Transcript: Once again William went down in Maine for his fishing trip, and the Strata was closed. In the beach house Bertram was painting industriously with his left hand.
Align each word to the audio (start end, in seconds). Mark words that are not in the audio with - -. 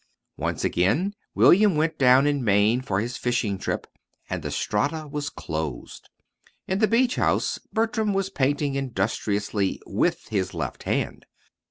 Once 0.37 0.63
again 0.65 1.13
William 1.35 1.75
went 1.75 1.99
down 1.99 2.25
in 2.25 2.43
Maine 2.43 2.81
for 2.81 2.99
his 2.99 3.17
fishing 3.17 3.59
trip, 3.59 3.85
and 4.31 4.41
the 4.41 4.49
Strata 4.49 5.07
was 5.07 5.29
closed. 5.29 6.09
In 6.67 6.79
the 6.79 6.87
beach 6.87 7.17
house 7.17 7.59
Bertram 7.71 8.11
was 8.11 8.31
painting 8.31 8.73
industriously 8.73 9.79
with 9.85 10.29
his 10.29 10.55
left 10.55 10.81
hand. 10.89 11.27